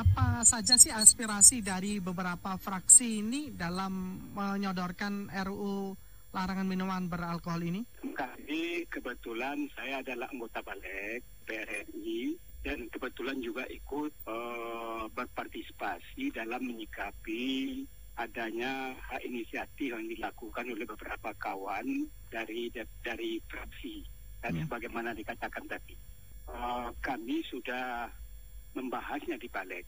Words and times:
apa 0.00 0.40
saja 0.48 0.80
sih 0.80 0.88
aspirasi 0.88 1.60
dari 1.60 2.00
beberapa 2.00 2.56
fraksi 2.56 3.20
ini 3.20 3.52
dalam 3.52 4.16
menyodorkan 4.32 5.28
RUU 5.28 5.92
larangan 6.32 6.64
minuman 6.64 7.04
beralkohol 7.04 7.60
ini? 7.68 7.84
Kami 8.16 8.88
kebetulan 8.88 9.68
saya 9.76 10.00
adalah 10.00 10.32
anggota 10.32 10.64
balik 10.64 11.20
PRRI 11.44 12.32
dan 12.64 12.88
kebetulan 12.88 13.44
juga 13.44 13.68
ikut 13.68 14.12
uh, 14.24 15.04
berpartisipasi 15.12 16.32
dalam 16.32 16.64
menyikapi 16.64 17.84
adanya 18.16 18.96
hak 19.04 19.20
inisiatif 19.20 19.92
yang 19.92 20.08
dilakukan 20.08 20.64
oleh 20.64 20.88
beberapa 20.88 21.36
kawan 21.36 22.08
dari 22.32 22.72
dari 23.04 23.36
fraksi 23.44 24.04
dan 24.40 24.56
hmm. 24.56 24.64
sebagaimana 24.64 25.12
dikatakan 25.12 25.64
tadi 25.68 25.96
uh, 26.52 26.88
kami 27.00 27.44
sudah 27.48 28.12
membahasnya 28.74 29.36
di 29.40 29.48
balik 29.50 29.86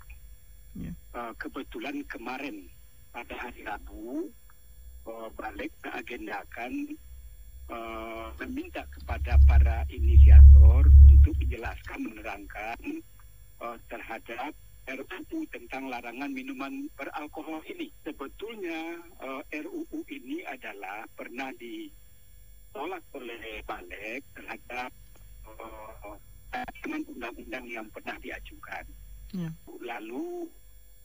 yeah. 0.74 0.94
uh, 1.14 1.32
kebetulan 1.38 2.02
kemarin 2.08 2.66
pada 3.12 3.34
hari 3.36 3.62
Rabu 3.62 4.32
uh, 5.04 5.28
balik 5.36 5.70
mengagendakan 5.84 6.96
uh, 7.68 8.28
meminta 8.42 8.82
kepada 8.88 9.36
para 9.44 9.84
inisiator 9.92 10.88
untuk 11.06 11.34
menjelaskan 11.38 12.00
menerangkan 12.08 12.80
uh, 13.60 13.76
terhadap 13.86 14.52
RUU 14.82 15.46
tentang 15.54 15.86
larangan 15.86 16.34
minuman 16.34 16.90
beralkohol 16.98 17.62
ini. 17.70 17.86
Sebetulnya 18.02 18.98
uh, 19.22 19.42
RUU 19.46 20.02
ini 20.10 20.42
adalah 20.42 21.06
pernah 21.14 21.54
ditolak 21.54 23.04
oleh 23.14 23.62
Balik 23.62 24.26
terhadap 24.34 24.90
uh, 25.46 26.18
undang-undang 27.22 27.66
yang 27.70 27.86
pernah 27.92 28.16
diajukan. 28.18 28.84
Yeah. 29.32 29.52
Lalu 29.80 30.50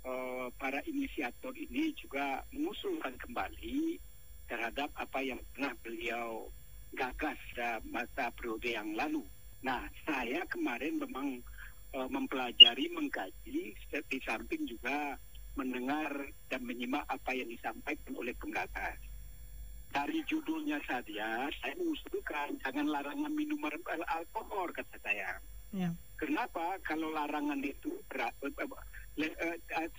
uh, 0.03 0.47
para 0.59 0.83
inisiator 0.83 1.55
ini 1.55 1.95
juga 1.95 2.43
mengusulkan 2.51 3.15
kembali 3.21 3.99
terhadap 4.47 4.89
apa 4.95 5.19
yang 5.23 5.39
pernah 5.53 5.75
beliau 5.83 6.47
gagas 6.95 7.37
pada 7.53 7.83
masa 7.83 8.31
periode 8.33 8.71
yang 8.71 8.95
lalu. 8.95 9.23
Nah, 9.61 9.85
saya 10.07 10.47
kemarin 10.47 10.97
memang 11.03 11.43
uh, 11.93 12.07
mempelajari, 12.07 12.87
mengkaji, 12.95 13.75
di 13.75 14.19
samping 14.23 14.63
juga 14.65 15.19
mendengar 15.57 16.13
dan 16.47 16.61
menyimak 16.63 17.03
apa 17.09 17.33
yang 17.33 17.49
disampaikan 17.49 18.13
oleh 18.13 18.31
penggagas. 18.37 18.97
Dari 19.97 20.21
judulnya 20.29 20.77
saja, 20.85 21.49
saya 21.57 21.73
mengusulkan 21.73 22.53
jangan 22.61 22.85
larangan 22.85 23.33
minuman 23.33 23.73
alkohol, 24.13 24.69
kata 24.69 24.93
saya. 25.01 25.41
Ya. 25.73 25.89
Kenapa? 26.21 26.77
Kalau 26.85 27.09
larangan 27.09 27.57
itu 27.65 27.97
berat, 28.05 28.29
uh, 28.45 28.53
uh, 28.53 29.89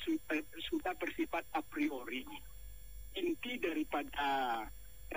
sudah 0.71 0.95
bersifat 1.03 1.43
a 1.51 1.63
priori. 1.67 2.23
Inti 3.19 3.59
daripada 3.59 4.63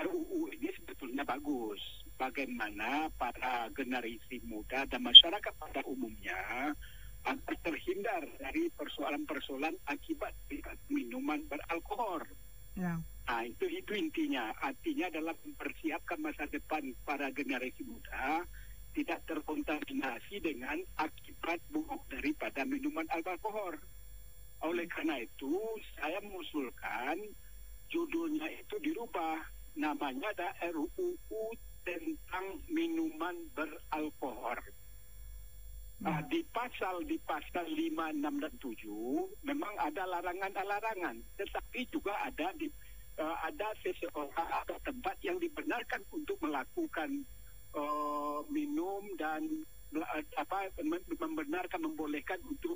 RUU 0.02 0.50
ini 0.50 0.74
sebetulnya 0.74 1.22
bagus. 1.22 1.78
Bagaimana 2.18 3.06
para 3.14 3.70
generasi 3.70 4.42
muda 4.42 4.82
dan 4.90 5.06
masyarakat 5.06 5.54
pada 5.62 5.86
umumnya 5.86 6.74
agar 7.22 7.54
terhindar 7.62 8.26
dari 8.42 8.66
persoalan-persoalan 8.74 9.78
akibat 9.86 10.34
minuman 10.90 11.38
beralkohol. 11.46 12.26
Ya. 12.74 12.98
Nah, 13.22 13.42
itu 13.46 13.64
itu 13.70 13.92
intinya. 13.94 14.50
Artinya 14.58 15.06
adalah 15.08 15.34
mempersiapkan 15.46 16.18
masa 16.18 16.44
depan 16.50 16.90
para 17.06 17.30
generasi 17.30 17.86
muda 17.86 18.42
tidak 18.92 19.24
terkontaminasi 19.24 20.36
dengan 20.44 20.76
akibat 21.00 21.58
buruk 21.72 22.02
daripada 22.12 22.66
minuman 22.68 23.08
alkohol. 23.08 23.78
Oleh 24.62 24.86
karena 24.86 25.18
itu, 25.18 25.58
saya 25.96 26.20
mengusulkan 26.22 27.18
judulnya 27.88 28.46
itu 28.52 28.76
dirubah. 28.78 29.40
Namanya 29.72 30.28
ada 30.36 30.52
RUU 30.68 31.56
tentang 31.82 32.60
minuman 32.68 33.34
beralkohol. 33.56 34.60
Nah, 36.02 36.18
di 36.26 36.42
pasal 36.50 37.06
di 37.06 37.14
pasal 37.22 37.62
5, 37.62 38.10
6 38.10 38.42
dan 38.42 38.54
7 38.58 39.46
memang 39.46 39.70
ada 39.78 40.02
larangan-larangan, 40.02 41.14
tetapi 41.38 41.86
juga 41.94 42.10
ada 42.26 42.50
di 42.58 42.66
uh, 43.22 43.36
ada 43.46 43.70
seseorang 43.80 44.48
atau 44.66 44.76
tempat 44.82 45.14
yang 45.22 45.38
dibenarkan 45.38 46.02
untuk 46.10 46.36
melakukan 46.42 47.22
uh, 47.78 48.42
minum 48.50 49.06
dan 49.14 49.46
uh, 49.94 50.22
apa 50.36 50.74
membenarkan 51.14 51.86
membolehkan 51.86 52.42
untuk 52.42 52.74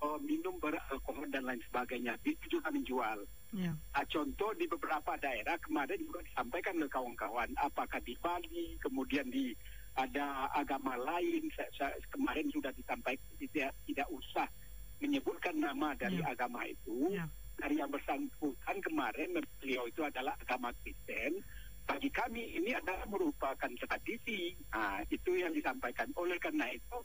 uh, 0.00 0.18
minum 0.22 0.56
beralkohol 0.62 1.26
dan 1.34 1.42
lain 1.42 1.60
sebagainya 1.66 2.14
itu 2.22 2.58
juga 2.58 2.70
menjual. 2.70 3.26
Yeah. 3.50 3.74
Nah, 3.74 4.06
contoh 4.06 4.54
di 4.54 4.70
beberapa 4.70 5.18
daerah 5.18 5.58
kemarin 5.58 5.98
juga 6.06 6.22
disampaikan 6.22 6.78
oleh 6.78 6.90
kawan-kawan 6.90 7.50
apakah 7.58 7.98
di 8.06 8.14
Bali 8.22 8.78
kemudian 8.78 9.26
di 9.26 9.50
ada 9.98 10.46
agama 10.54 10.94
lain 10.94 11.50
saya, 11.58 11.66
saya, 11.74 11.94
kemarin 12.14 12.46
sudah 12.54 12.70
disampaikan 12.78 13.26
tidak 13.42 13.74
tidak 13.90 14.08
usah 14.14 14.46
menyebutkan 15.02 15.58
nama 15.58 15.98
dari 15.98 16.22
yeah. 16.22 16.30
agama 16.30 16.62
itu. 16.62 17.10
Yeah. 17.10 17.26
Dari 17.60 17.76
yang 17.76 17.92
bersangkutan 17.92 18.76
kemarin 18.80 19.36
beliau 19.60 19.84
itu 19.84 20.00
adalah 20.00 20.32
agama 20.40 20.72
Kristen 20.80 21.44
bagi 21.90 22.06
kami 22.14 22.54
ini 22.54 22.70
adalah 22.70 23.02
merupakan 23.10 23.66
tradisi. 23.66 24.54
Nah, 24.70 25.02
itu 25.10 25.42
yang 25.42 25.50
disampaikan. 25.50 26.06
Oleh 26.14 26.38
karena 26.38 26.70
itu 26.70 27.02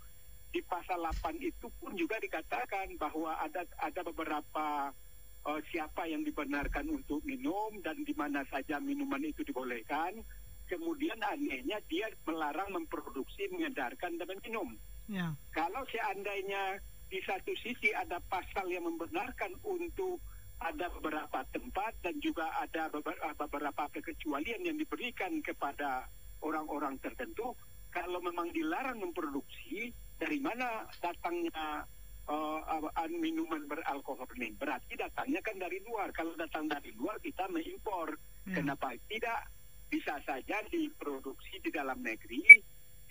di 0.54 0.62
pasal 0.62 1.02
8 1.02 1.42
itu 1.42 1.68
pun 1.82 1.98
juga 1.98 2.22
dikatakan 2.22 2.94
bahwa 3.02 3.34
ada 3.42 3.66
ada 3.82 4.02
beberapa 4.06 4.94
uh, 5.42 5.62
siapa 5.74 6.06
yang 6.06 6.22
dibenarkan 6.22 6.86
untuk 6.94 7.26
minum 7.26 7.82
dan 7.82 8.06
di 8.06 8.14
mana 8.14 8.46
saja 8.54 8.78
minuman 8.78 9.26
itu 9.26 9.42
dibolehkan. 9.42 10.22
Kemudian 10.70 11.18
anehnya 11.22 11.82
dia 11.90 12.06
melarang 12.26 12.74
memproduksi, 12.74 13.50
mengedarkan 13.54 14.22
dan 14.22 14.38
minum. 14.46 14.70
Ya. 15.10 15.34
Kalau 15.54 15.82
seandainya 15.90 16.78
di 17.10 17.22
satu 17.26 17.54
sisi 17.58 17.94
ada 17.94 18.18
pasal 18.30 18.70
yang 18.70 18.86
membenarkan 18.86 19.54
untuk 19.62 20.18
ada 20.62 20.88
beberapa 20.88 21.44
tempat 21.52 21.94
dan 22.00 22.16
juga 22.24 22.48
ada 22.56 22.88
beberapa 23.36 23.84
kekecualian 23.92 24.64
yang 24.64 24.78
diberikan 24.80 25.44
kepada 25.44 26.08
orang-orang 26.40 26.96
tertentu. 27.04 27.52
Kalau 27.92 28.20
memang 28.20 28.52
dilarang 28.52 29.00
memproduksi 29.00 29.92
dari 30.20 30.40
mana 30.40 30.84
datangnya 31.00 31.84
uh, 32.28 33.08
minuman 33.12 33.68
beralkohol 33.68 34.28
ini? 34.40 34.52
Berarti 34.56 35.00
datangnya 35.00 35.40
kan 35.44 35.56
dari 35.60 35.80
luar. 35.84 36.12
Kalau 36.12 36.36
datang 36.36 36.68
dari 36.68 36.92
luar 36.96 37.20
kita 37.20 37.48
mengimpor. 37.52 38.16
Hmm. 38.46 38.56
kenapa? 38.56 38.94
Tidak. 39.10 39.42
Bisa 39.90 40.20
saja 40.28 40.60
diproduksi 40.68 41.62
di 41.64 41.72
dalam 41.72 42.04
negeri. 42.04 42.60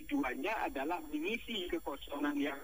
Tujuannya 0.04 0.68
adalah 0.68 1.00
mengisi 1.06 1.70
kekosongan 1.70 2.36
yang 2.36 2.60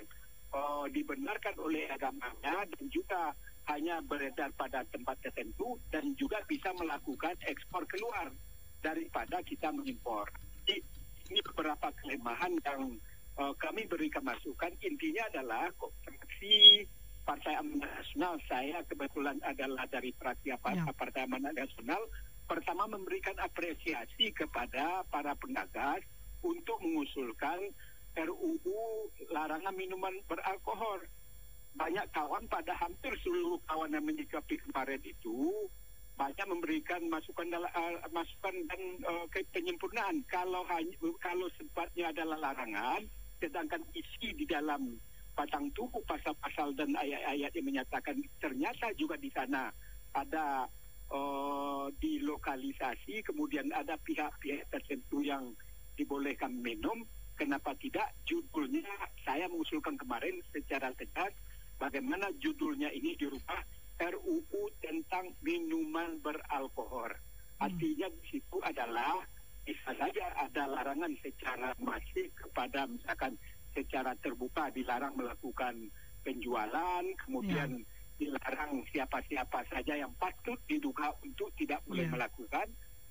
uh, 0.52 0.84
dibenarkan 0.90 1.56
oleh 1.56 1.88
agamanya 1.88 2.66
dan 2.68 2.84
juga 2.90 3.32
hanya 3.70 4.02
beredar 4.02 4.50
pada 4.58 4.82
tempat 4.90 5.14
tertentu 5.22 5.78
dan 5.94 6.02
juga 6.18 6.42
bisa 6.50 6.74
melakukan 6.74 7.38
ekspor 7.46 7.86
keluar 7.86 8.28
daripada 8.82 9.38
kita 9.46 9.70
mengimpor. 9.70 10.26
Jadi, 10.66 10.82
ini 11.30 11.40
beberapa 11.46 11.94
kelemahan 12.02 12.52
yang 12.66 12.98
uh, 13.38 13.54
kami 13.62 13.86
berikan 13.86 14.26
masukan. 14.26 14.74
Intinya 14.82 15.30
adalah 15.30 15.70
fraksi 16.02 16.84
Partai 17.22 17.54
Amanat 17.62 17.92
Nasional, 17.94 18.34
saya 18.50 18.82
kebetulan 18.90 19.38
adalah 19.46 19.86
dari 19.86 20.10
fraksi 20.18 20.50
ya. 20.50 20.58
Partai 20.90 21.28
Amanat 21.28 21.54
Nasional, 21.54 22.02
pertama 22.50 22.90
memberikan 22.90 23.38
apresiasi 23.38 24.34
kepada 24.34 25.06
para 25.06 25.36
penggagas 25.38 26.02
untuk 26.42 26.82
mengusulkan 26.82 27.70
RUU 28.18 29.06
larangan 29.30 29.70
minuman 29.78 30.18
beralkohol 30.26 31.06
banyak 31.74 32.06
kawan 32.10 32.44
pada 32.50 32.74
hampir 32.78 33.14
seluruh 33.22 33.58
kawan 33.70 33.94
yang 33.94 34.02
menyikapi 34.02 34.58
kemarin 34.58 35.00
itu 35.06 35.68
banyak 36.18 36.46
memberikan 36.52 37.00
masukan 37.08 37.48
dalam 37.48 37.70
uh, 37.72 37.96
masukan 38.12 38.52
dan 38.68 38.82
uh, 39.08 39.24
penyempurnaan. 39.56 40.20
Kalau 40.28 40.66
hanya 40.68 40.92
kalau 41.16 41.48
sempatnya 41.56 42.12
adalah 42.12 42.52
larangan 42.52 43.00
sedangkan 43.40 43.80
isi 43.96 44.36
di 44.36 44.44
dalam 44.44 45.00
batang 45.32 45.72
tubuh 45.72 46.04
pasal-pasal 46.04 46.76
dan 46.76 46.92
ayat-ayat 46.92 47.56
yang 47.56 47.66
menyatakan 47.72 48.20
ternyata 48.36 48.92
juga 49.00 49.16
di 49.16 49.32
sana 49.32 49.72
ada 50.12 50.68
uh, 51.08 51.88
dilokalisasi 51.96 53.24
kemudian 53.24 53.72
ada 53.72 53.96
pihak-pihak 54.04 54.68
tertentu 54.68 55.24
yang 55.24 55.56
dibolehkan 55.96 56.52
minum. 56.52 57.00
Kenapa 57.40 57.72
tidak? 57.80 58.12
Judulnya 58.28 58.84
saya 59.24 59.48
mengusulkan 59.48 59.96
kemarin 59.96 60.36
secara 60.52 60.92
tegas 60.92 61.32
bagaimana 61.80 62.28
judulnya 62.36 62.92
ini 62.92 63.16
dirubah 63.16 63.64
RUU 64.00 64.62
tentang 64.84 65.32
minuman 65.40 66.20
beralkohol. 66.20 67.10
Hmm. 67.10 67.64
Artinya 67.72 68.08
di 68.12 68.22
situ 68.28 68.56
adalah 68.60 69.24
bisa 69.64 69.92
saja 69.96 70.24
ada 70.36 70.68
larangan 70.68 71.12
secara 71.20 71.72
masif 71.80 72.28
kepada 72.36 72.84
misalkan 72.88 73.36
secara 73.72 74.12
terbuka 74.20 74.68
dilarang 74.72 75.14
melakukan 75.16 75.88
penjualan, 76.20 77.04
kemudian 77.24 77.80
yeah. 77.80 78.18
dilarang 78.18 78.84
siapa-siapa 78.92 79.64
saja 79.72 79.94
yang 79.96 80.12
patut 80.20 80.58
diduga 80.68 81.12
untuk 81.24 81.48
tidak 81.56 81.80
boleh 81.88 82.08
yeah. 82.08 82.12
melakukan 82.12 82.66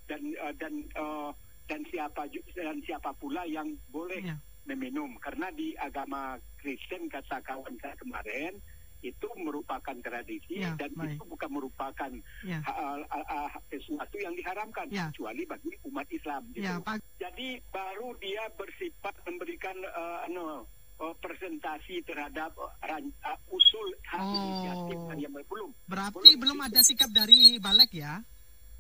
dan 0.10 0.22
uh, 0.42 0.54
dan 0.58 0.74
uh, 0.98 1.32
dan 1.70 1.86
siapa 1.94 2.26
dan 2.58 2.78
siapa 2.82 3.14
pula 3.22 3.46
yang 3.46 3.70
boleh 3.94 4.26
yeah. 4.26 4.40
Meminum 4.68 5.16
karena 5.22 5.48
di 5.54 5.78
agama 5.78 6.36
Kristen 6.60 7.08
kata 7.08 7.40
kawan 7.44 7.76
saya 7.80 7.96
kemarin 7.96 8.58
itu 9.00 9.28
merupakan 9.40 9.96
tradisi 10.04 10.60
ya, 10.60 10.76
dan 10.76 10.92
baik. 10.92 11.16
itu 11.16 11.24
bukan 11.24 11.50
merupakan 11.56 12.12
ya. 12.44 12.60
uh, 12.68 13.00
uh, 13.00 13.26
uh, 13.32 13.50
sesuatu 13.72 14.20
yang 14.20 14.36
diharamkan 14.36 14.92
ya. 14.92 15.08
kecuali 15.08 15.48
bagi 15.48 15.72
umat 15.88 16.08
Islam. 16.12 16.44
Gitu. 16.52 16.68
Ya, 16.68 16.84
Pak. 16.84 17.00
Jadi 17.16 17.64
baru 17.72 18.12
dia 18.20 18.44
bersifat 18.60 19.16
memberikan 19.24 19.76
uh, 19.96 20.28
no, 20.28 20.68
uh, 21.00 21.16
presentasi 21.24 22.04
terhadap 22.04 22.52
uh, 22.60 22.76
uh, 22.84 23.40
usul 23.56 23.88
hak 24.04 24.20
oh. 24.20 24.36
inisiatif 24.36 25.00
yang 25.16 25.34
belum. 25.48 25.72
Berarti 25.88 26.30
belum, 26.36 26.42
belum 26.44 26.60
ada 26.68 26.82
sikap 26.84 27.10
dari 27.16 27.56
balik 27.58 27.96
ya? 27.96 28.20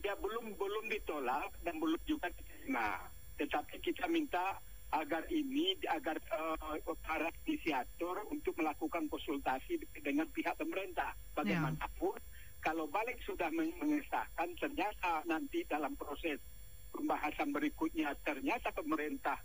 Ya 0.03 0.15
belum 0.19 0.55
belum 0.55 0.85
ditolak 0.91 1.51
dan 1.63 1.79
belum 1.79 1.99
juga 2.03 2.27
diterima. 2.31 3.07
Tetapi 3.39 3.79
kita 3.79 4.03
minta 4.11 4.59
agar 4.89 5.21
ini 5.29 5.77
agar 5.85 6.17
uh, 6.33 6.77
para 7.05 7.29
inisiator 7.45 8.25
untuk 8.33 8.57
melakukan 8.57 9.05
konsultasi 9.05 9.77
dengan 10.01 10.25
pihak 10.33 10.57
pemerintah 10.57 11.13
bagaimanapun 11.37 12.17
yeah. 12.17 12.57
kalau 12.65 12.89
balik 12.89 13.21
sudah 13.21 13.53
mengesahkan 13.53 14.49
ternyata 14.57 15.21
nanti 15.29 15.61
dalam 15.69 15.93
proses 15.93 16.41
pembahasan 16.89 17.53
berikutnya 17.53 18.17
ternyata 18.25 18.73
pemerintah 18.73 19.37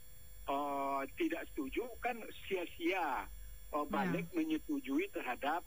uh, 0.49 1.05
tidak 1.20 1.44
setuju 1.52 1.85
kan 2.00 2.17
sia-sia 2.49 3.29
uh, 3.76 3.85
balik 3.85 4.25
yeah. 4.32 4.37
menyetujui 4.40 5.12
terhadap 5.12 5.61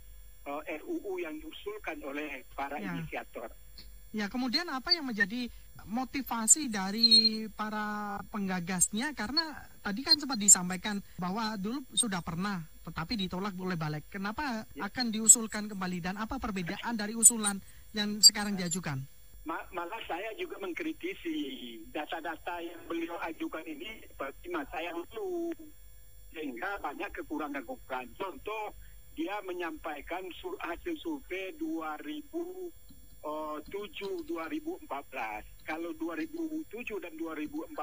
uh, 0.50 0.62
RUU 0.66 1.22
yang 1.22 1.38
diusulkan 1.38 2.02
oleh 2.02 2.42
para 2.58 2.82
yeah. 2.82 2.98
inisiator. 2.98 3.54
Ya 4.16 4.26
kemudian 4.32 4.66
apa 4.74 4.90
yang 4.96 5.06
menjadi 5.06 5.52
motivasi 5.86 6.72
dari 6.72 7.46
para 7.54 8.18
penggagasnya 8.34 9.14
karena 9.14 9.54
tadi 9.86 10.02
kan 10.02 10.18
sempat 10.18 10.40
disampaikan 10.42 10.98
bahwa 11.22 11.54
dulu 11.60 11.86
sudah 11.94 12.26
pernah 12.26 12.58
tetapi 12.88 13.20
ditolak 13.20 13.52
oleh 13.60 13.76
balik. 13.76 14.08
Kenapa 14.08 14.64
ya. 14.72 14.88
akan 14.88 15.12
diusulkan 15.12 15.68
kembali 15.68 16.00
dan 16.00 16.16
apa 16.16 16.40
perbedaan 16.40 16.96
dari 16.96 17.14
usulan 17.14 17.60
yang 17.92 18.24
sekarang 18.24 18.56
diajukan? 18.56 19.04
malah 19.48 20.04
saya 20.04 20.28
juga 20.36 20.60
mengkritisi 20.60 21.80
data-data 21.96 22.60
yang 22.60 22.84
beliau 22.92 23.16
ajukan 23.32 23.64
ini 23.64 24.04
seperti 24.04 24.52
masa 24.52 24.76
yang 24.84 25.00
lalu 25.08 25.56
sehingga 26.36 26.76
banyak 26.84 27.08
kekurangan-kekurangan. 27.16 28.12
Contoh 28.20 28.76
dia 29.16 29.40
menyampaikan 29.48 30.28
hasil 30.68 30.96
survei 31.00 31.56
2000 31.56 32.87
uh, 33.24 33.60
7 33.64 34.28
2014. 34.28 34.88
Kalau 35.66 35.92
2007 35.96 37.04
dan 37.04 37.14
2014 37.18 37.78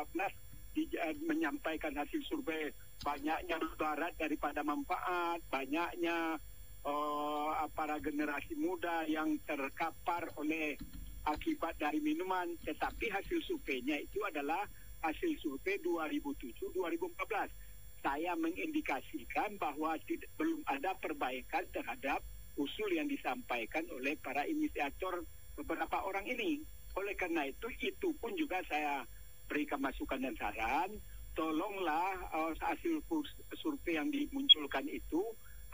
di, 0.74 0.82
uh, 0.98 1.14
menyampaikan 1.26 1.94
hasil 1.94 2.22
survei 2.26 2.70
banyaknya 3.02 3.58
barat 3.78 4.14
daripada 4.18 4.62
manfaat, 4.62 5.42
banyaknya 5.50 6.38
uh, 6.86 7.66
para 7.74 7.98
generasi 7.98 8.54
muda 8.54 9.06
yang 9.08 9.34
terkapar 9.48 10.30
oleh 10.38 10.78
akibat 11.24 11.74
dari 11.80 11.98
minuman, 12.04 12.52
tetapi 12.62 13.08
hasil 13.08 13.40
surveinya 13.48 13.96
itu 13.96 14.20
adalah 14.28 14.68
hasil 15.00 15.32
survei 15.40 15.80
2007-2014. 15.80 18.04
Saya 18.04 18.36
mengindikasikan 18.36 19.56
bahwa 19.56 19.96
tidak, 20.04 20.28
belum 20.36 20.60
ada 20.68 20.92
perbaikan 21.00 21.64
terhadap 21.72 22.20
usul 22.56 22.90
yang 22.94 23.10
disampaikan 23.10 23.84
oleh 23.90 24.14
para 24.18 24.46
inisiator 24.46 25.22
beberapa 25.58 26.02
orang 26.06 26.26
ini. 26.26 26.62
Oleh 26.94 27.18
karena 27.18 27.46
itu, 27.46 27.66
itu 27.82 28.14
pun 28.22 28.34
juga 28.38 28.62
saya 28.70 29.02
berikan 29.50 29.82
masukan 29.82 30.22
dan 30.22 30.34
saran, 30.38 30.90
tolonglah 31.34 32.14
uh, 32.30 32.54
hasil 32.62 33.02
survei 33.58 33.98
yang 33.98 34.08
dimunculkan 34.08 34.86
itu 34.86 35.20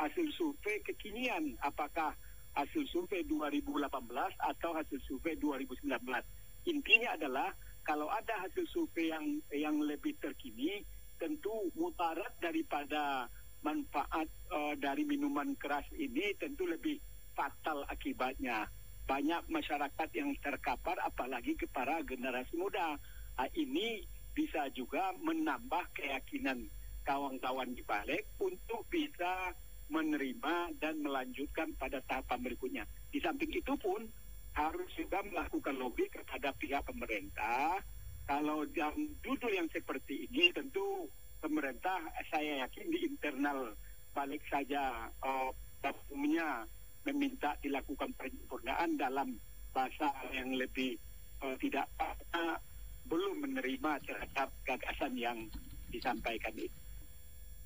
hasil 0.00 0.26
survei 0.32 0.80
kekinian, 0.80 1.60
apakah 1.60 2.16
hasil 2.56 2.82
survei 2.88 3.22
2018 3.28 3.84
atau 4.40 4.70
hasil 4.72 4.98
survei 5.04 5.36
2019. 5.36 5.92
Intinya 6.72 7.14
adalah 7.14 7.52
kalau 7.84 8.08
ada 8.08 8.40
hasil 8.48 8.64
survei 8.72 9.12
yang 9.12 9.26
yang 9.52 9.76
lebih 9.84 10.16
terkini, 10.18 10.82
tentu 11.20 11.52
mutarat 11.76 12.32
daripada 12.40 13.28
manfaat 13.60 14.28
uh, 14.52 14.74
dari 14.76 15.04
minuman 15.04 15.56
keras 15.56 15.84
ini 15.96 16.32
tentu 16.36 16.64
lebih 16.68 17.00
fatal 17.36 17.84
akibatnya. 17.88 18.68
Banyak 19.04 19.50
masyarakat 19.50 20.08
yang 20.14 20.30
terkapar 20.38 20.96
apalagi 21.02 21.58
kepada 21.58 21.98
generasi 22.06 22.54
muda. 22.54 22.94
Nah, 23.40 23.48
ini 23.56 24.04
bisa 24.36 24.68
juga 24.70 25.10
menambah 25.18 25.90
keyakinan 25.96 26.68
kawan-kawan 27.02 27.72
di 27.74 27.82
balik 27.82 28.28
untuk 28.38 28.86
bisa 28.86 29.50
menerima 29.90 30.78
dan 30.78 31.02
melanjutkan 31.02 31.74
pada 31.74 31.98
tahapan 32.06 32.38
berikutnya. 32.46 32.84
Di 33.10 33.18
samping 33.18 33.50
itu 33.50 33.74
pun 33.74 34.06
harus 34.54 34.86
juga 34.94 35.22
melakukan 35.26 35.74
lobby 35.74 36.06
kepada 36.06 36.54
pihak 36.54 36.86
pemerintah. 36.86 37.82
Kalau 38.30 38.62
jam 38.70 38.94
judul 39.26 39.50
yang 39.50 39.66
seperti 39.74 40.30
ini 40.30 40.54
tentu 40.54 41.10
pemerintah 41.40 41.98
saya 42.28 42.68
yakin 42.68 42.86
di 42.92 42.98
internal 43.08 43.74
balik 44.14 44.44
saja 44.46 45.08
uh, 45.24 45.50
umumnya 46.12 46.68
meminta 47.08 47.56
dilakukan 47.64 48.12
penyempurnaan 48.20 49.00
dalam 49.00 49.40
bahasa 49.72 50.12
yang 50.36 50.52
lebih 50.52 51.00
uh, 51.40 51.56
tidak 51.56 51.88
uh, 52.00 52.56
belum 53.08 53.42
menerima 53.42 53.92
terhadap 54.04 54.52
gagasan 54.68 55.16
yang 55.16 55.38
disampaikan 55.88 56.54
itu. 56.54 56.80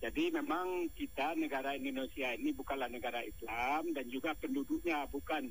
Jadi 0.04 0.36
memang 0.36 0.92
kita 0.92 1.32
negara 1.32 1.72
Indonesia 1.72 2.28
ini 2.36 2.52
bukanlah 2.52 2.92
negara 2.92 3.24
Islam 3.24 3.88
dan 3.96 4.04
juga 4.12 4.36
penduduknya 4.36 5.08
bukan 5.08 5.48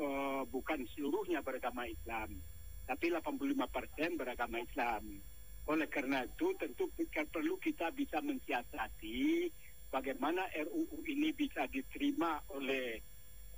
uh, 0.00 0.42
bukan 0.48 0.88
seluruhnya 0.96 1.44
beragama 1.44 1.84
Islam, 1.84 2.40
tapi 2.88 3.12
85% 3.12 4.16
beragama 4.16 4.56
Islam. 4.64 5.20
Oleh 5.68 5.88
karena 5.92 6.24
itu 6.24 6.56
tentu 6.56 6.88
perlu 7.28 7.60
kita 7.60 7.92
bisa 7.92 8.22
mensiasati 8.24 9.50
bagaimana 9.90 10.48
RUU 10.54 11.04
ini 11.04 11.34
bisa 11.34 11.66
diterima 11.68 12.40
oleh 12.54 13.02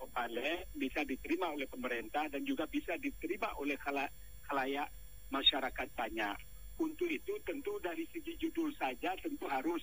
Opale, 0.03 0.67
bisa 0.75 1.07
diterima 1.07 1.55
oleh 1.55 1.71
pemerintah 1.71 2.27
dan 2.27 2.43
juga 2.43 2.67
bisa 2.67 2.99
diterima 2.99 3.55
oleh 3.63 3.79
khalayak 3.79 4.91
masyarakat 5.31 5.89
banyak. 5.95 6.37
Untuk 6.83 7.07
itu 7.07 7.39
tentu 7.47 7.79
dari 7.79 8.03
segi 8.11 8.35
judul 8.35 8.75
saja 8.75 9.15
tentu 9.23 9.47
harus 9.47 9.79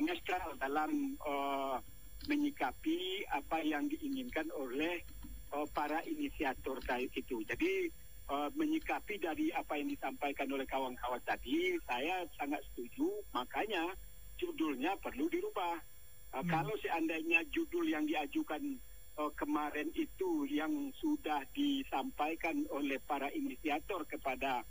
netral 0.00 0.56
dalam 0.56 1.12
uh, 1.20 1.76
menyikapi 2.24 3.28
apa 3.28 3.60
yang 3.60 3.84
diinginkan 3.84 4.48
oleh 4.56 5.04
uh, 5.52 5.68
para 5.76 6.00
inisiator 6.08 6.80
itu. 7.12 7.44
Jadi 7.44 7.92
uh, 8.30 8.48
menyikapi 8.56 9.20
dari 9.20 9.52
apa 9.52 9.76
yang 9.76 9.92
disampaikan 9.92 10.48
oleh 10.52 10.64
kawan-kawan 10.64 11.20
tadi, 11.24 11.76
saya 11.84 12.24
sangat 12.38 12.60
setuju. 12.72 13.08
Makanya 13.36 13.92
judulnya 14.40 14.96
perlu 15.00 15.28
dirubah. 15.28 15.76
Uh, 16.34 16.42
hmm. 16.42 16.50
Kalau 16.50 16.74
seandainya 16.80 17.44
judul 17.52 17.86
yang 17.88 18.04
diajukan 18.08 18.80
uh, 19.20 19.32
kemarin 19.38 19.90
itu 19.94 20.48
yang 20.50 20.90
sudah 20.98 21.44
disampaikan 21.54 22.64
oleh 22.72 22.98
para 23.04 23.30
inisiator 23.30 24.02
kepada 24.08 24.64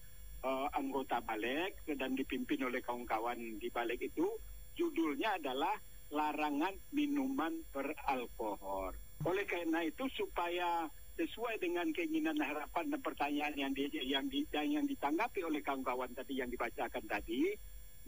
uh, 0.43 0.67
anggota 0.75 1.23
balik 1.23 1.81
dan 1.87 2.17
dipimpin 2.17 2.61
oleh 2.67 2.83
kawan-kawan 2.83 3.39
di 3.61 3.69
balik 3.71 4.03
itu, 4.03 4.27
judulnya 4.75 5.39
adalah 5.39 5.77
larangan 6.13 6.77
minuman 6.93 7.63
beralkohol. 7.73 8.93
Oleh 9.23 9.45
karena 9.47 9.81
itu 9.87 10.05
supaya 10.13 10.85
sesuai 11.13 11.61
dengan 11.61 11.89
keinginan 11.93 12.37
harapan 12.41 12.89
dan 12.89 13.01
pertanyaan 13.01 13.53
yang 13.53 13.71
di, 13.73 13.85
yang 14.05 14.25
di, 14.27 14.45
yang 14.49 14.85
ditanggapi 14.89 15.45
oleh 15.45 15.61
kawan-kawan 15.61 16.09
tadi 16.17 16.41
yang 16.41 16.49
dibacakan 16.49 17.05
tadi 17.05 17.53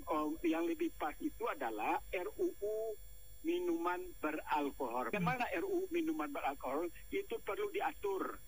oh, 0.10 0.36
yang 0.44 0.66
lebih 0.66 0.92
pas 0.98 1.14
itu 1.22 1.46
adalah 1.48 2.02
RUU 2.12 2.98
minuman 3.46 4.02
beralkohol. 4.18 5.14
Bagaimana 5.14 5.46
RUU 5.62 5.86
minuman 5.94 6.30
beralkohol 6.34 6.90
itu 7.14 7.38
perlu 7.46 7.70
diatur. 7.70 8.42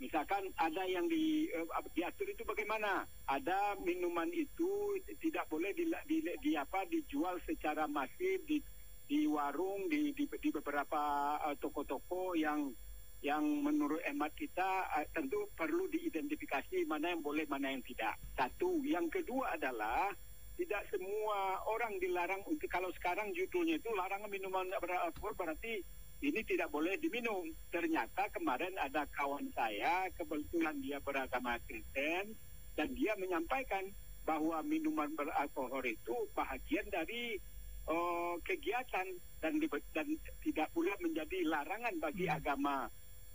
Misalkan 0.00 0.48
ada 0.56 0.80
yang 0.88 1.04
di 1.12 1.52
uh, 1.52 1.68
diatur 1.92 2.24
itu 2.32 2.40
bagaimana? 2.48 3.04
Ada 3.28 3.76
minuman 3.84 4.32
itu 4.32 4.96
tidak 5.20 5.44
boleh 5.52 5.76
di, 5.76 5.92
di, 6.08 6.24
di 6.40 6.52
apa 6.56 6.88
dijual 6.88 7.36
secara 7.44 7.84
masif 7.84 8.40
di 8.48 8.64
di 9.04 9.28
warung 9.28 9.92
di 9.92 10.16
di, 10.16 10.24
di 10.24 10.48
beberapa 10.48 11.36
uh, 11.44 11.52
toko-toko 11.60 12.32
yang 12.32 12.72
yang 13.20 13.44
menurut 13.60 14.00
emat 14.08 14.32
kita 14.32 14.88
uh, 14.96 15.06
tentu 15.12 15.44
perlu 15.52 15.84
diidentifikasi 15.92 16.88
mana 16.88 17.12
yang 17.12 17.20
boleh 17.20 17.44
mana 17.48 17.68
yang 17.68 17.84
tidak. 17.84 18.16
Satu, 18.32 18.80
yang 18.84 19.12
kedua 19.12 19.56
adalah 19.56 20.08
tidak 20.56 20.84
semua 20.92 21.56
orang 21.72 21.96
dilarang 22.00 22.44
untuk 22.44 22.68
kalau 22.68 22.92
sekarang 22.96 23.32
judulnya 23.32 23.80
itu 23.80 23.88
larangan 23.96 24.28
minuman 24.28 24.68
beralkohol 24.76 25.32
berarti 25.32 25.80
ini 26.20 26.40
tidak 26.44 26.68
boleh 26.68 27.00
diminum. 27.00 27.48
Ternyata 27.72 28.28
kemarin 28.28 28.76
ada 28.76 29.08
kawan 29.16 29.48
saya 29.56 30.08
kebetulan 30.12 30.76
dia 30.84 31.00
beragama 31.00 31.56
Kristen 31.64 32.36
dan 32.76 32.88
dia 32.92 33.16
menyampaikan 33.16 33.88
bahwa 34.28 34.60
minuman 34.60 35.08
beralkohol 35.16 35.84
itu 35.88 36.12
bahagian 36.36 36.84
dari 36.92 37.40
uh, 37.88 38.36
kegiatan 38.44 39.08
dan 39.40 39.52
dan 39.96 40.06
tidak 40.44 40.68
pula 40.76 40.92
menjadi 41.00 41.40
larangan 41.48 41.96
bagi 42.04 42.28
hmm. 42.28 42.36
agama 42.36 42.84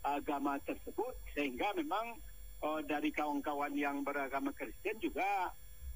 agama 0.05 0.61
tersebut 0.61 1.13
sehingga 1.33 1.73
memang 1.73 2.21
uh, 2.61 2.81
dari 2.85 3.09
kawan-kawan 3.09 3.73
yang 3.73 4.05
beragama 4.05 4.53
Kristen 4.53 5.01
juga 5.01 5.49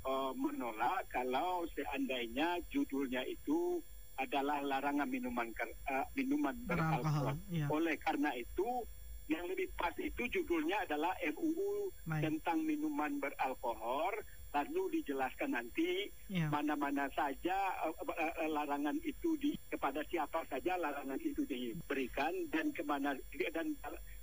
uh, 0.06 0.34
menolak 0.34 1.06
kalau 1.14 1.66
seandainya 1.78 2.58
judulnya 2.74 3.22
itu 3.30 3.80
adalah 4.20 4.60
larangan 4.60 5.08
minuman 5.08 5.48
uh, 5.88 6.06
minuman 6.18 6.56
beralkohol. 6.68 7.40
Ya. 7.48 7.72
Oleh 7.72 7.96
karena 8.02 8.36
itu 8.36 8.84
yang 9.30 9.46
lebih 9.46 9.70
pas 9.78 9.94
itu 10.02 10.26
judulnya 10.28 10.90
adalah 10.90 11.14
RUU 11.22 11.94
tentang 12.18 12.66
minuman 12.66 13.22
beralkohol 13.22 14.18
lalu 14.50 15.02
dijelaskan 15.02 15.54
nanti 15.54 16.10
ya. 16.26 16.50
mana-mana 16.50 17.06
saja 17.14 17.58
uh, 17.86 17.94
uh, 17.94 18.50
larangan 18.50 18.98
itu 19.06 19.38
di 19.38 19.54
kepada 19.70 20.02
siapa 20.10 20.42
saja 20.50 20.74
larangan 20.78 21.22
itu 21.22 21.46
diberikan 21.46 22.34
dan 22.50 22.74
ke 22.74 22.82
mana 22.82 23.14
dan 23.54 23.78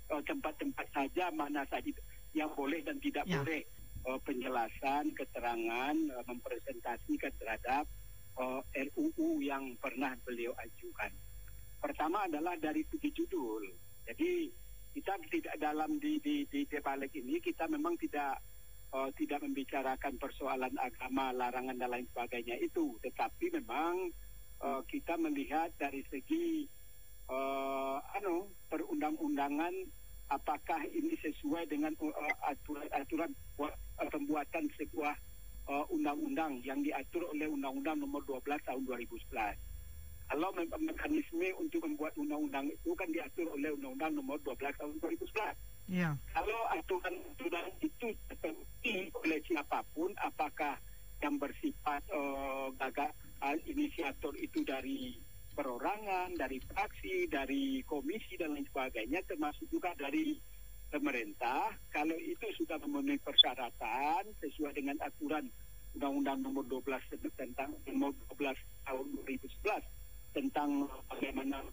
tempat-tempat 0.07 0.87
uh, 0.91 0.93
saja 0.93 1.31
mana 1.31 1.63
saja 1.71 1.95
yang 2.35 2.51
boleh 2.53 2.83
dan 2.83 2.99
tidak 2.99 3.23
ya. 3.23 3.39
boleh 3.39 3.63
uh, 4.07 4.19
penjelasan, 4.23 5.15
keterangan, 5.15 5.95
uh, 5.95 6.23
mempresentasikan 6.27 7.31
terhadap 7.39 7.83
uh, 8.37 8.61
RUU 8.71 9.41
yang 9.43 9.75
pernah 9.79 10.13
beliau 10.23 10.53
ajukan. 10.59 11.11
Pertama 11.77 12.25
adalah 12.25 12.57
dari 12.57 12.83
segi 12.87 13.09
judul. 13.13 13.63
Jadi 14.07 14.49
kita 14.97 15.13
tidak 15.29 15.55
dalam 15.61 16.01
di 16.01 16.17
di 16.17 16.41
di, 16.49 16.65
di 16.65 16.77
balik 16.81 17.13
ini 17.13 17.37
kita 17.37 17.69
memang 17.69 17.93
tidak 18.01 18.41
uh, 18.97 19.09
tidak 19.13 19.45
membicarakan 19.45 20.17
persoalan 20.17 20.73
agama, 20.81 21.29
larangan 21.29 21.77
dan 21.77 21.93
lain 21.93 22.07
sebagainya 22.09 22.57
itu, 22.57 22.97
tetapi 23.05 23.53
memang 23.61 24.09
uh, 24.65 24.81
kita 24.89 25.13
melihat 25.21 25.69
dari 25.77 26.01
segi 26.09 26.65
uh, 27.29 28.01
anu 28.17 28.49
perundang-undangan 28.73 29.73
apakah 30.33 30.81
ini 30.89 31.13
sesuai 31.21 31.69
dengan 31.69 31.93
uh, 32.01 32.11
uh, 32.11 34.09
pembuatan 34.09 34.65
sebuah 34.75 35.15
uh, 35.69 35.85
undang-undang 35.93 36.59
yang 36.65 36.81
diatur 36.81 37.23
oleh 37.31 37.47
Undang-Undang 37.47 38.03
Nomor 38.03 38.23
12 38.25 38.43
Tahun 38.65 38.81
2011. 38.83 39.55
Kalau 40.27 40.51
me 40.51 40.67
mekanisme 40.83 41.47
untuk 41.55 41.87
membuat 41.87 42.11
undang-undang 42.19 42.67
itu 42.67 42.91
kan 42.99 43.07
diatur 43.15 43.47
oleh 43.55 43.71
Undang-Undang 43.71 44.19
Nomor 44.19 44.37
12 44.43 44.59
Tahun 44.75 44.93
2011. 44.99 45.76
Ya. 45.87 46.19
Kalau 46.35 46.61
aturan-aturan 46.75 47.67
itu 47.79 48.11
tertentu 48.27 48.93
oleh 49.23 49.39
siapa 49.47 49.79
pun, 49.95 50.11
apakah 50.19 50.75
yang 51.23 51.39
bersifat 51.39 52.03
uh, 52.11 52.67
gagak 52.75 53.15
uh, 53.39 53.55
inisiator 53.63 54.35
itu 54.35 54.61
dari 54.67 55.15
perorangan, 55.55 56.37
dari 56.37 56.61
fraksi, 56.61 57.25
dari 57.31 57.81
komisi 57.87 58.37
dan 58.37 58.53
lain 58.53 58.67
sebagainya, 58.69 59.23
termasuk 59.25 59.65
juga 59.73 59.95
dari 59.97 60.37
pemerintah 60.87 61.73
kalau 61.91 62.15
itu 62.15 62.45
sudah 62.61 62.79
memenuhi 62.83 63.19
persyaratan 63.19 64.23
sesuai 64.39 64.71
dengan 64.75 64.95
aturan 65.03 65.49
Undang-Undang 65.97 66.45
Nomor 66.45 66.63
12 66.69 67.17
tentang 67.35 67.73
Nomor 67.89 68.13
12 68.37 68.53
tahun 68.85 69.05
2011 69.25 70.37
tentang 70.37 70.85
bagaimana 71.09 71.65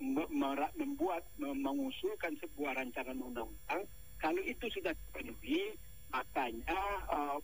membuat 0.00 1.22
mengusulkan 1.38 2.32
sebuah 2.40 2.80
rancangan 2.80 3.20
undang-undang 3.20 3.84
kalau 4.20 4.40
itu 4.44 4.68
sudah 4.68 4.92
terpenuhi 4.92 5.72
makanya 6.12 6.80
uh, 7.08 7.40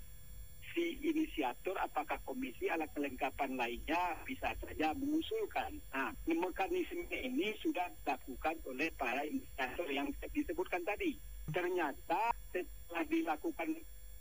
si 0.77 1.01
inisiator 1.01 1.73
apakah 1.81 2.21
komisi 2.29 2.69
alat 2.69 2.93
kelengkapan 2.93 3.57
lainnya 3.57 4.13
bisa 4.29 4.53
saja 4.61 4.93
mengusulkan. 4.93 5.81
Nah, 5.89 6.13
mekanisme 6.29 7.09
ini 7.09 7.57
sudah 7.65 7.89
dilakukan 8.05 8.61
oleh 8.69 8.93
para 9.01 9.25
inisiator 9.25 9.89
yang 9.89 10.13
disebutkan 10.37 10.85
tadi. 10.85 11.17
Ternyata 11.49 12.29
setelah 12.53 13.05
dilakukan 13.09 13.73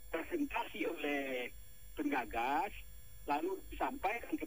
presentasi 0.08 0.88
oleh 0.88 1.52
penggagas, 2.00 2.72
lalu 3.26 3.58
disampaikan 3.74 4.34
ke 4.38 4.46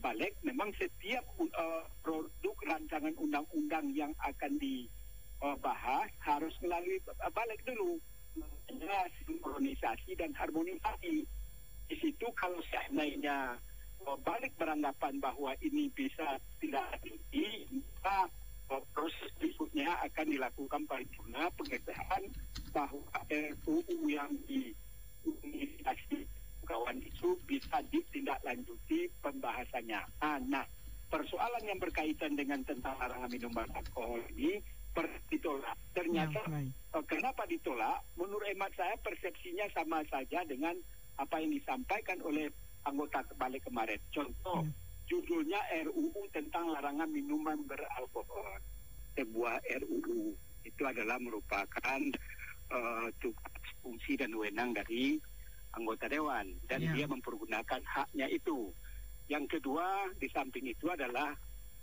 balik, 0.00 0.36
memang 0.44 0.68
setiap 0.76 1.24
uh, 1.40 1.84
produk 2.04 2.56
rancangan 2.68 3.16
undang-undang 3.16 3.88
yang 3.96 4.12
akan 4.20 4.60
dibahas 4.60 6.08
harus 6.20 6.54
melalui 6.60 7.00
balik 7.32 7.60
dulu 7.64 7.96
sinkronisasi 9.26 10.16
dan 10.16 10.32
harmonisasi. 10.36 11.24
Di 11.88 11.96
situ 12.00 12.26
kalau 12.36 12.60
seandainya 12.72 13.56
balik 14.24 14.52
beranggapan 14.58 15.20
bahwa 15.22 15.54
ini 15.62 15.88
bisa 15.92 16.40
tidak 16.58 16.98
tinggi, 17.04 17.68
maka 18.02 18.28
proses 18.96 19.28
berikutnya 19.38 19.92
akan 20.08 20.26
dilakukan 20.32 20.82
paripurna 20.88 21.52
pengesahan 21.54 22.24
bahwa 22.72 23.04
RUU 23.28 24.08
yang 24.08 24.32
diinisiasi 24.48 26.24
kawan 26.72 26.96
itu 27.04 27.36
bisa 27.44 27.84
ditindaklanjuti 27.92 29.12
pembahasannya. 29.20 30.00
Nah, 30.24 30.40
nah, 30.48 30.64
persoalan 31.12 31.68
yang 31.68 31.76
berkaitan 31.76 32.32
dengan 32.32 32.64
tentang 32.64 32.96
larangan 32.96 33.28
minuman 33.28 33.68
alkohol 33.76 34.24
ini 34.32 34.56
ditolak. 35.28 35.76
Ternyata 35.92 36.40
ya, 36.48 36.64
uh, 36.96 37.04
kenapa 37.04 37.44
ditolak? 37.44 38.00
Menurut 38.16 38.48
emat 38.48 38.72
saya 38.72 38.96
persepsinya 39.04 39.68
sama 39.76 40.00
saja 40.08 40.40
dengan 40.48 40.72
apa 41.20 41.40
yang 41.44 41.52
disampaikan 41.52 42.16
oleh 42.24 42.48
anggota 42.88 43.20
balik 43.36 43.68
kemarin. 43.68 44.00
Contoh, 44.08 44.64
ya. 44.64 44.72
judulnya 45.12 45.60
RUU 45.88 46.24
tentang 46.32 46.72
larangan 46.72 47.08
minuman 47.08 47.60
beralkohol. 47.68 48.60
Sebuah 49.12 49.60
RUU 49.84 50.32
itu 50.64 50.82
adalah 50.88 51.20
merupakan 51.20 52.00
uh, 52.72 53.08
tugas 53.20 53.64
fungsi 53.84 54.16
dan 54.16 54.32
wewenang 54.32 54.72
dari 54.72 55.20
anggota 55.72 56.06
dewan 56.08 56.52
dan 56.68 56.80
ya. 56.84 56.92
dia 56.92 57.06
mempergunakan 57.08 57.82
haknya 57.84 58.26
itu. 58.28 58.72
Yang 59.30 59.58
kedua 59.58 60.12
di 60.20 60.28
samping 60.28 60.68
itu 60.68 60.90
adalah 60.92 61.32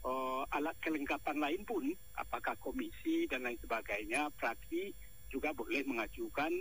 uh, 0.05 0.43
alat 0.53 0.75
kelengkapan 0.83 1.37
lain 1.39 1.61
pun, 1.65 1.89
apakah 2.19 2.53
komisi 2.61 3.25
dan 3.25 3.43
lain 3.47 3.57
sebagainya, 3.63 4.29
fraksi 4.37 4.93
juga 5.29 5.53
boleh 5.53 5.81
mengajukan 5.85 6.51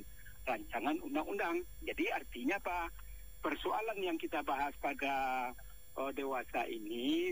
rancangan 0.48 0.96
undang-undang. 1.04 1.60
Jadi 1.84 2.04
artinya 2.08 2.56
apa? 2.56 2.88
Persoalan 3.38 4.00
yang 4.02 4.18
kita 4.18 4.42
bahas 4.42 4.72
pada 4.80 5.48
uh, 5.94 6.10
dewasa 6.16 6.64
ini 6.66 7.30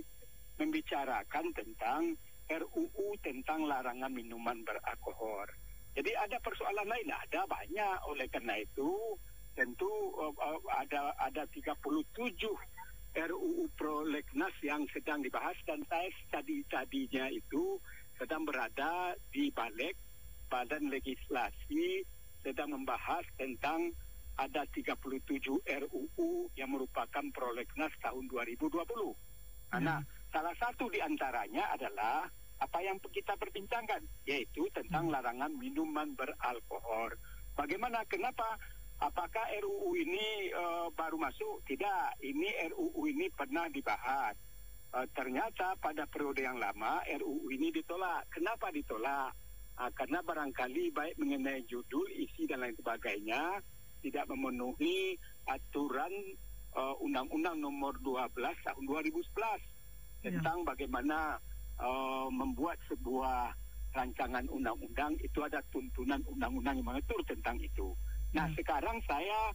membicarakan 0.56 1.52
tentang 1.52 2.14
RUU 2.46 3.18
tentang 3.26 3.66
larangan 3.66 4.12
minuman 4.12 4.62
beralkohol. 4.62 5.50
Jadi 5.96 6.12
ada 6.12 6.36
persoalan 6.44 6.86
lain, 6.86 7.08
ada 7.10 7.42
banyak. 7.48 7.96
Oleh 8.06 8.28
karena 8.28 8.60
itu 8.60 9.16
tentu 9.56 9.88
uh, 10.20 10.60
ada 10.76 11.16
ada 11.16 11.42
37 11.48 11.72
RUU 13.16 13.64
Prolegnas 13.80 14.52
yang 14.60 14.84
sedang 14.92 15.24
dibahas 15.24 15.56
dan 15.64 15.80
saya 15.88 16.12
tadi-tadinya 16.28 17.32
itu 17.32 17.80
sedang 18.20 18.44
berada 18.44 19.16
di 19.32 19.48
balik 19.50 19.96
badan 20.52 20.92
legislasi 20.92 22.04
sedang 22.44 22.76
membahas 22.76 23.24
tentang 23.34 23.90
ada 24.36 24.68
37 24.68 25.16
RUU 25.64 26.30
yang 26.54 26.70
merupakan 26.76 27.24
prolegnas 27.32 27.90
tahun 28.04 28.28
2020. 28.28 28.84
Karena 29.72 29.96
hmm. 29.98 30.06
salah 30.30 30.54
satu 30.60 30.92
di 30.92 31.00
antaranya 31.00 31.72
adalah 31.72 32.28
apa 32.56 32.78
yang 32.84 33.00
kita 33.00 33.32
perbincangkan, 33.36 34.04
yaitu 34.28 34.68
tentang 34.76 35.08
hmm. 35.08 35.14
larangan 35.16 35.52
minuman 35.56 36.12
beralkohol. 36.14 37.16
Bagaimana, 37.56 38.04
kenapa 38.06 38.60
Apakah 38.96 39.44
RUU 39.60 39.92
ini 39.92 40.48
uh, 40.56 40.88
baru 40.96 41.20
masuk? 41.20 41.60
Tidak, 41.68 42.24
ini 42.24 42.48
RUU 42.72 43.04
ini 43.12 43.28
pernah 43.28 43.68
dibahas. 43.68 44.32
Uh, 44.94 45.04
ternyata 45.12 45.76
pada 45.76 46.08
periode 46.08 46.40
yang 46.40 46.56
lama 46.56 47.04
RUU 47.04 47.52
ini 47.52 47.68
ditolak. 47.68 48.24
Kenapa 48.32 48.72
ditolak? 48.72 49.36
Uh, 49.76 49.92
karena 49.92 50.24
barangkali 50.24 50.88
baik 50.96 51.20
mengenai 51.20 51.60
judul, 51.68 52.08
isi 52.16 52.48
dan 52.48 52.64
lain 52.64 52.72
sebagainya 52.80 53.60
tidak 54.00 54.24
memenuhi 54.32 55.16
aturan 55.48 56.12
Undang-Undang 56.76 57.56
Nomor 57.56 57.96
12 58.04 58.36
tahun 58.36 58.84
2011 58.84 59.16
ya. 60.20 60.28
tentang 60.28 60.60
bagaimana 60.60 61.40
uh, 61.80 62.28
membuat 62.28 62.76
sebuah 62.84 63.48
rancangan 63.96 64.44
undang-undang 64.52 65.16
itu 65.24 65.40
ada 65.40 65.64
tuntunan 65.72 66.20
undang-undang 66.28 66.76
yang 66.76 66.86
mengatur 66.92 67.20
tentang 67.24 67.56
itu. 67.64 67.96
Nah 68.34 68.46
hmm. 68.50 68.56
sekarang 68.58 68.98
saya 69.06 69.52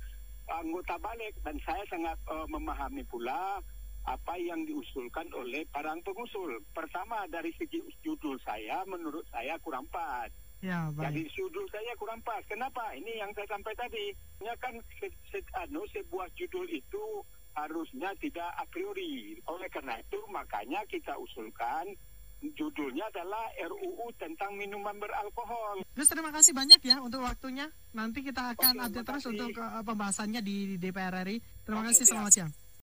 anggota 0.51 0.99
balik 0.99 1.35
dan 1.43 1.55
saya 1.63 1.83
sangat 1.87 2.17
uh, 2.27 2.47
memahami 2.51 3.03
pula 3.07 3.63
apa 4.01 4.33
yang 4.41 4.65
diusulkan 4.65 5.29
oleh 5.37 5.61
para 5.69 5.93
pengusul. 6.01 6.57
Pertama 6.73 7.29
dari 7.29 7.53
segi 7.55 7.79
judul 8.01 8.35
saya, 8.41 8.81
menurut 8.89 9.23
saya 9.29 9.55
kurang 9.61 9.85
pas. 9.93 10.29
Ya, 10.61 10.89
baik. 10.93 11.09
Jadi 11.09 11.21
judul 11.33 11.65
saya 11.73 11.93
kurang 11.97 12.21
pas. 12.21 12.41
Kenapa? 12.45 12.93
Ini 12.93 13.21
yang 13.21 13.33
saya 13.33 13.49
sampai 13.49 13.73
tadi. 13.73 14.13
Ya 14.41 14.53
kan 14.61 14.77
se, 14.97 15.09
se, 15.29 15.41
anu, 15.57 15.85
sebuah 15.89 16.29
judul 16.37 16.69
itu 16.69 17.25
harusnya 17.57 18.13
tidak 18.21 18.49
a 18.57 18.65
priori. 18.69 19.37
Oleh 19.49 19.69
karena 19.69 19.97
itu 19.97 20.21
makanya 20.29 20.85
kita 20.89 21.17
usulkan 21.17 21.93
judulnya 22.41 23.05
adalah 23.13 23.45
RUU 23.61 24.09
tentang 24.17 24.57
minuman 24.57 24.97
beralkohol. 24.97 25.85
Gus 25.93 26.09
terima 26.09 26.33
kasih 26.33 26.57
banyak 26.57 26.81
ya 26.81 26.97
untuk 26.97 27.21
waktunya. 27.21 27.69
Nanti 27.93 28.25
kita 28.25 28.57
akan 28.57 28.73
Oke, 28.77 28.85
update 28.89 29.07
terus 29.07 29.25
untuk 29.29 29.51
uh, 29.61 29.85
pembahasannya 29.85 30.41
di 30.41 30.81
DPR 30.81 31.21
RI. 31.21 31.37
Terima 31.61 31.85
Oke, 31.85 31.93
kasih. 31.93 32.05
Selamat 32.09 32.33
siang. 32.33 32.51